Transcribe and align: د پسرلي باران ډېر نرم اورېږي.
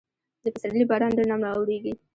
د 0.43 0.45
پسرلي 0.53 0.85
باران 0.89 1.11
ډېر 1.17 1.27
نرم 1.31 1.43
اورېږي. 1.49 1.93